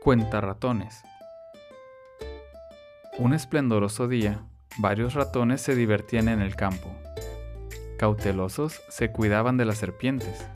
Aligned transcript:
Cuenta 0.00 0.40
ratones. 0.40 1.02
Un 3.18 3.34
esplendoroso 3.34 4.06
día, 4.06 4.44
varios 4.78 5.14
ratones 5.14 5.60
se 5.60 5.74
divertían 5.74 6.28
en 6.28 6.40
el 6.40 6.54
campo. 6.54 6.88
Cautelosos 7.98 8.80
se 8.88 9.10
cuidaban 9.10 9.56
de 9.56 9.64
las 9.64 9.78
serpientes, 9.78 10.46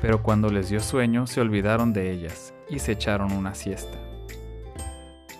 pero 0.00 0.22
cuando 0.22 0.48
les 0.48 0.70
dio 0.70 0.80
sueño 0.80 1.26
se 1.26 1.42
olvidaron 1.42 1.92
de 1.92 2.10
ellas 2.10 2.54
y 2.70 2.78
se 2.78 2.92
echaron 2.92 3.32
una 3.32 3.54
siesta. 3.54 3.98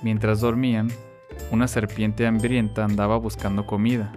Mientras 0.02 0.40
dormían, 0.40 0.90
una 1.50 1.68
serpiente 1.68 2.26
hambrienta 2.26 2.84
andaba 2.84 3.16
buscando 3.16 3.64
comida. 3.64 4.12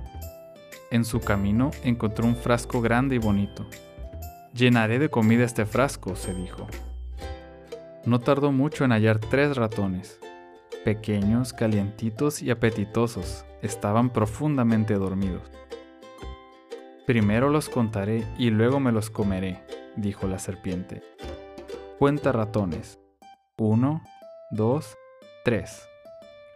En 0.91 1.05
su 1.05 1.21
camino 1.21 1.71
encontró 1.85 2.25
un 2.25 2.35
frasco 2.35 2.81
grande 2.81 3.15
y 3.15 3.19
bonito. 3.19 3.65
Llenaré 4.53 4.99
de 4.99 5.09
comida 5.09 5.45
este 5.45 5.65
frasco, 5.65 6.17
se 6.17 6.33
dijo. 6.33 6.67
No 8.05 8.19
tardó 8.19 8.51
mucho 8.51 8.85
en 8.85 8.91
hallar 8.91 9.19
tres 9.19 9.57
ratones. 9.57 10.19
Pequeños, 10.85 11.51
calientitos 11.51 12.41
y 12.41 12.49
apetitosos, 12.49 13.45
estaban 13.61 14.09
profundamente 14.09 14.93
dormidos. 14.93 15.51
Primero 17.05 17.49
los 17.49 17.67
contaré 17.67 18.25
y 18.37 18.51
luego 18.51 18.79
me 18.79 18.93
los 18.93 19.09
comeré, 19.09 19.61
dijo 19.97 20.27
la 20.27 20.39
serpiente. 20.39 21.03
Cuenta 21.97 22.31
ratones. 22.31 22.99
Uno, 23.57 24.01
dos, 24.51 24.97
tres. 25.43 25.85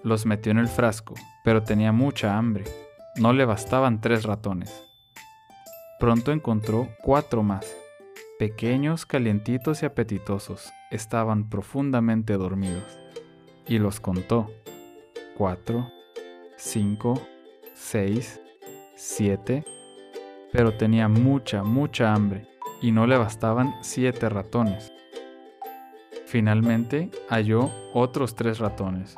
Los 0.02 0.26
metió 0.26 0.52
en 0.52 0.60
el 0.60 0.68
frasco, 0.70 1.16
pero 1.44 1.64
tenía 1.64 1.92
mucha 1.92 2.38
hambre. 2.38 2.64
No 3.18 3.34
le 3.34 3.44
bastaban 3.44 4.00
tres 4.00 4.24
ratones. 4.24 4.84
Pronto 6.00 6.32
encontró 6.32 6.88
cuatro 7.04 7.44
más 7.44 7.83
pequeños, 8.40 9.06
calientitos 9.06 9.84
y 9.84 9.86
apetitosos, 9.86 10.72
estaban 10.92 11.50
profundamente 11.50 12.34
dormidos. 12.34 12.98
Y 13.68 13.80
los 13.80 14.00
contó. 14.00 14.52
Cuatro, 15.38 15.90
cinco, 16.58 17.20
seis, 17.74 18.42
siete. 18.96 19.64
Pero 20.52 20.78
tenía 20.78 21.08
mucha, 21.08 21.64
mucha 21.64 22.14
hambre, 22.14 22.48
y 22.82 22.92
no 22.92 23.08
le 23.08 23.18
bastaban 23.18 23.74
siete 23.82 24.30
ratones. 24.30 24.92
Finalmente 26.26 27.12
halló 27.30 27.70
otros 27.94 28.36
tres 28.36 28.60
ratones. 28.60 29.16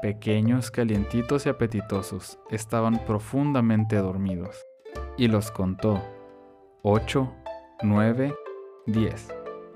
Pequeños, 0.00 0.70
calientitos 0.70 1.46
y 1.46 1.48
apetitosos, 1.48 2.38
estaban 2.50 3.04
profundamente 3.04 3.96
dormidos. 3.96 4.56
Y 5.16 5.28
los 5.28 5.50
contó. 5.50 6.02
Ocho, 6.82 7.32
nueve, 7.82 8.34
10. 8.86 9.28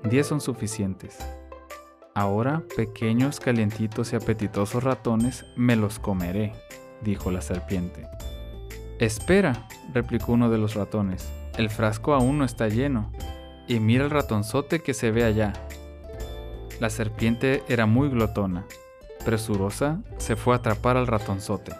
10 0.03 0.27
son 0.27 0.41
suficientes. 0.41 1.17
Ahora, 2.13 2.63
pequeños, 2.75 3.39
calientitos 3.39 4.11
y 4.11 4.17
apetitosos 4.17 4.83
ratones, 4.83 5.45
me 5.55 5.77
los 5.77 5.97
comeré, 5.97 6.51
dijo 7.01 7.31
la 7.31 7.41
serpiente. 7.41 8.05
Espera, 8.99 9.67
replicó 9.93 10.33
uno 10.33 10.49
de 10.49 10.57
los 10.57 10.75
ratones, 10.75 11.31
el 11.57 11.69
frasco 11.69 12.13
aún 12.13 12.39
no 12.39 12.43
está 12.43 12.67
lleno, 12.67 13.13
y 13.65 13.79
mira 13.79 14.03
el 14.03 14.11
ratonzote 14.11 14.81
que 14.81 14.93
se 14.93 15.11
ve 15.11 15.23
allá. 15.23 15.53
La 16.81 16.89
serpiente 16.89 17.63
era 17.69 17.85
muy 17.85 18.09
glotona. 18.09 18.65
Presurosa, 19.23 20.01
se 20.17 20.35
fue 20.35 20.53
a 20.53 20.57
atrapar 20.57 20.97
al 20.97 21.07
ratonzote. 21.07 21.71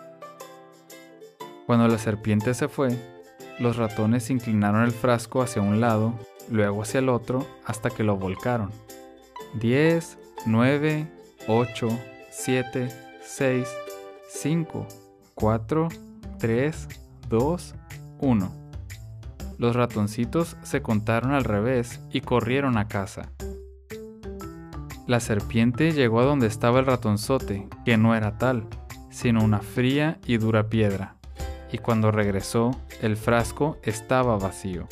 Cuando 1.66 1.90
la 1.90 1.98
serpiente 1.98 2.54
se 2.54 2.70
fue, 2.70 2.98
los 3.60 3.76
ratones 3.76 4.30
inclinaron 4.30 4.84
el 4.84 4.92
frasco 4.92 5.42
hacia 5.42 5.62
un 5.62 5.82
lado 5.82 6.14
luego 6.50 6.84
hacia 6.84 7.00
el 7.00 7.10
otro 7.10 7.46
hasta 7.66 7.90
que 7.90 8.04
lo 8.04 8.18
volcaron. 8.18 8.72
10, 9.60 10.18
9, 10.46 11.08
8, 11.48 11.88
7, 12.30 12.90
6, 13.22 13.68
5, 14.30 14.88
4, 15.36 15.90
3, 16.40 16.88
2, 17.30 17.76
1. 18.20 18.52
Los 19.58 19.76
ratoncitos 19.76 20.56
se 20.62 20.82
contaron 20.82 21.32
al 21.32 21.44
revés 21.44 22.00
y 22.12 22.22
corrieron 22.22 22.78
a 22.78 22.88
casa. 22.88 23.32
La 25.08 25.20
serpiente 25.20 25.94
llegó 25.94 26.20
a 26.20 26.26
donde 26.26 26.48
estaba 26.48 26.80
el 26.80 26.86
ratonzote, 26.86 27.68
que 27.86 27.98
no 27.98 28.14
era 28.14 28.38
tal, 28.38 28.68
sino 29.10 29.44
una 29.44 29.60
fría 29.60 30.20
y 30.26 30.38
dura 30.38 30.70
piedra, 30.70 31.16
y 31.72 31.78
cuando 31.78 32.12
regresó, 32.12 32.72
el 33.02 33.16
frasco 33.16 33.78
estaba 33.84 34.38
vacío. 34.38 34.88